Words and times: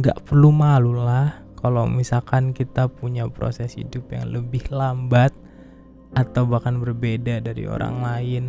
nggak 0.00 0.24
perlu 0.24 0.48
malu 0.48 0.96
lah 0.96 1.44
kalau 1.60 1.84
misalkan 1.84 2.56
kita 2.56 2.88
punya 2.88 3.28
proses 3.28 3.76
hidup 3.76 4.08
yang 4.08 4.32
lebih 4.32 4.64
lambat 4.72 5.28
atau 6.16 6.48
bahkan 6.48 6.80
berbeda 6.80 7.44
dari 7.44 7.68
orang 7.68 8.00
lain. 8.00 8.44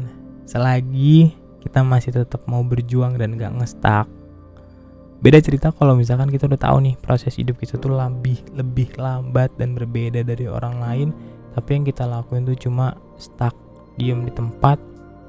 Selagi 0.47 1.35
kita 1.59 1.83
masih 1.83 2.15
tetap 2.15 2.47
mau 2.47 2.63
berjuang 2.63 3.19
dan 3.19 3.35
gak 3.35 3.53
ngestak 3.53 4.07
beda 5.21 5.37
cerita 5.37 5.69
kalau 5.69 5.93
misalkan 5.93 6.33
kita 6.33 6.49
udah 6.49 6.57
tahu 6.57 6.81
nih 6.81 6.97
proses 6.97 7.37
hidup 7.37 7.61
kita 7.61 7.77
tuh 7.77 7.93
lebih 7.93 8.41
lebih 8.57 8.89
lambat 8.97 9.53
dan 9.59 9.77
berbeda 9.77 10.25
dari 10.25 10.47
orang 10.49 10.81
lain. 10.81 11.09
Tapi 11.51 11.69
yang 11.75 11.83
kita 11.83 12.07
lakuin 12.07 12.47
tuh 12.47 12.55
cuma 12.55 12.95
stuck 13.19 13.53
diem 13.99 14.23
di 14.23 14.31
tempat 14.31 14.79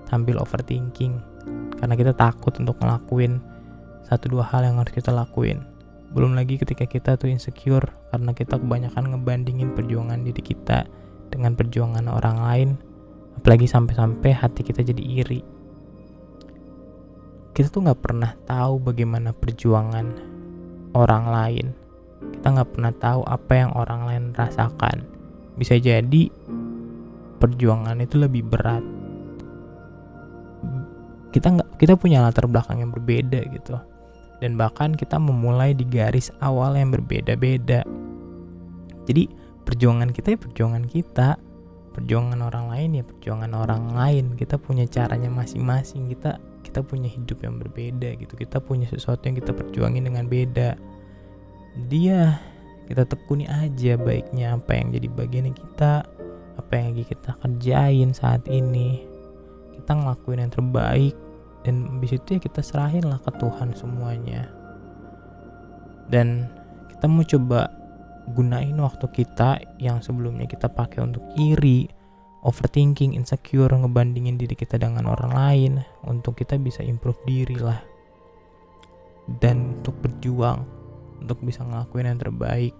sambil 0.06 0.38
overthinking. 0.38 1.18
Karena 1.76 1.98
kita 1.98 2.14
takut 2.14 2.54
untuk 2.56 2.78
ngelakuin 2.78 3.42
satu 4.06 4.30
dua 4.30 4.46
hal 4.46 4.62
yang 4.62 4.78
harus 4.78 4.94
kita 4.94 5.10
lakuin 5.10 5.71
belum 6.12 6.36
lagi 6.36 6.60
ketika 6.60 6.84
kita 6.84 7.16
tuh 7.16 7.32
insecure 7.32 7.88
karena 8.12 8.36
kita 8.36 8.60
kebanyakan 8.60 9.16
ngebandingin 9.16 9.72
perjuangan 9.72 10.20
diri 10.20 10.44
kita 10.44 10.84
dengan 11.32 11.56
perjuangan 11.56 12.04
orang 12.12 12.38
lain 12.44 12.70
apalagi 13.40 13.64
sampai-sampai 13.64 14.30
hati 14.36 14.60
kita 14.60 14.84
jadi 14.84 15.00
iri. 15.00 15.40
Kita 17.52 17.68
tuh 17.72 17.84
nggak 17.88 18.00
pernah 18.00 18.32
tahu 18.44 18.80
bagaimana 18.80 19.32
perjuangan 19.32 20.06
orang 20.92 21.24
lain. 21.28 21.66
Kita 22.36 22.46
nggak 22.48 22.70
pernah 22.76 22.92
tahu 22.92 23.20
apa 23.24 23.52
yang 23.56 23.72
orang 23.72 24.00
lain 24.08 24.24
rasakan. 24.36 25.08
Bisa 25.56 25.80
jadi 25.80 26.28
perjuangan 27.40 27.96
itu 28.04 28.20
lebih 28.20 28.44
berat. 28.44 28.84
Kita 31.32 31.56
nggak 31.56 31.80
kita 31.80 31.96
punya 31.96 32.20
latar 32.20 32.44
belakang 32.44 32.84
yang 32.84 32.92
berbeda 32.92 33.40
gitu 33.48 33.91
dan 34.42 34.58
bahkan 34.58 34.90
kita 34.98 35.22
memulai 35.22 35.70
di 35.70 35.86
garis 35.86 36.34
awal 36.42 36.74
yang 36.74 36.90
berbeda-beda. 36.90 37.86
Jadi 39.06 39.30
perjuangan 39.62 40.10
kita 40.10 40.34
ya 40.34 40.38
perjuangan 40.42 40.84
kita, 40.90 41.38
perjuangan 41.94 42.42
orang 42.42 42.66
lain 42.74 42.90
ya 42.98 43.04
perjuangan 43.06 43.54
orang 43.54 43.94
lain. 43.94 44.34
Kita 44.34 44.58
punya 44.58 44.82
caranya 44.90 45.30
masing-masing. 45.30 46.10
Kita 46.10 46.42
kita 46.66 46.82
punya 46.82 47.06
hidup 47.06 47.38
yang 47.46 47.62
berbeda 47.62 48.18
gitu. 48.18 48.34
Kita 48.34 48.58
punya 48.58 48.90
sesuatu 48.90 49.30
yang 49.30 49.38
kita 49.38 49.54
perjuangin 49.54 50.10
dengan 50.10 50.26
beda. 50.26 50.74
Dia 51.86 52.42
kita 52.90 53.06
tekuni 53.06 53.46
aja 53.46 53.94
baiknya 53.94 54.58
apa 54.58 54.74
yang 54.74 54.90
jadi 54.90 55.06
bagian 55.06 55.54
kita, 55.54 56.02
apa 56.58 56.72
yang 56.74 56.92
lagi 56.92 57.04
kita 57.06 57.30
kerjain 57.38 58.10
saat 58.10 58.42
ini. 58.50 59.06
Kita 59.78 59.94
ngelakuin 59.94 60.42
yang 60.42 60.52
terbaik 60.52 61.14
dan 61.62 61.86
habis 61.98 62.18
itu 62.18 62.38
ya 62.38 62.40
kita 62.42 62.60
serahin 62.62 63.06
lah 63.06 63.22
ke 63.22 63.30
Tuhan 63.38 63.74
semuanya. 63.78 64.50
Dan 66.10 66.50
kita 66.90 67.06
mau 67.06 67.22
coba 67.22 67.70
gunain 68.34 68.74
waktu 68.78 69.06
kita 69.10 69.62
yang 69.78 70.02
sebelumnya 70.02 70.46
kita 70.46 70.70
pakai 70.70 71.02
untuk 71.02 71.22
iri 71.38 71.86
overthinking 72.42 73.14
insecure 73.14 73.70
ngebandingin 73.70 74.34
diri 74.38 74.58
kita 74.58 74.78
dengan 74.78 75.06
orang 75.06 75.32
lain 75.32 75.72
untuk 76.02 76.38
kita 76.38 76.58
bisa 76.58 76.82
improve 76.82 77.18
diri 77.22 77.58
lah. 77.58 77.78
Dan 79.26 79.78
untuk 79.78 79.94
berjuang 80.02 80.66
untuk 81.22 81.38
bisa 81.46 81.62
ngelakuin 81.62 82.10
yang 82.10 82.18
terbaik. 82.18 82.74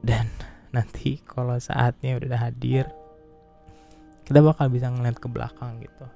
Dan 0.00 0.32
nanti 0.72 1.20
kalau 1.28 1.60
saatnya 1.60 2.16
udah 2.16 2.40
hadir 2.40 2.88
kita 4.24 4.40
bakal 4.40 4.72
bisa 4.72 4.88
ngeliat 4.88 5.20
ke 5.20 5.28
belakang 5.28 5.84
gitu 5.84 6.08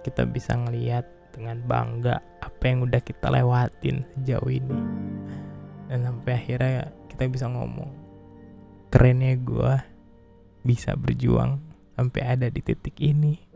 kita 0.00 0.24
bisa 0.28 0.56
ngeliat 0.56 1.04
dengan 1.30 1.62
bangga 1.64 2.20
apa 2.42 2.62
yang 2.66 2.84
udah 2.84 3.00
kita 3.00 3.30
lewatin 3.30 4.02
sejauh 4.16 4.50
ini. 4.50 4.78
Dan 5.90 6.06
sampai 6.06 6.32
akhirnya 6.38 6.92
kita 7.10 7.26
bisa 7.26 7.46
ngomong 7.50 7.90
kerennya 8.90 9.38
gue 9.38 9.72
bisa 10.64 10.94
berjuang 10.98 11.62
sampai 11.94 12.22
ada 12.24 12.46
di 12.48 12.60
titik 12.60 12.96
ini 13.00 13.49